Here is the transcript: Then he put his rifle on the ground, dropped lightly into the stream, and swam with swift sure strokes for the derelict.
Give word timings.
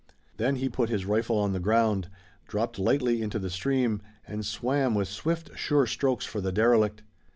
Then 0.37 0.55
he 0.55 0.67
put 0.67 0.89
his 0.89 1.05
rifle 1.05 1.37
on 1.37 1.53
the 1.53 1.59
ground, 1.59 2.09
dropped 2.47 2.79
lightly 2.79 3.21
into 3.21 3.37
the 3.37 3.51
stream, 3.51 4.01
and 4.25 4.43
swam 4.43 4.95
with 4.95 5.07
swift 5.07 5.51
sure 5.55 5.85
strokes 5.85 6.25
for 6.25 6.41
the 6.41 6.51
derelict. 6.51 7.03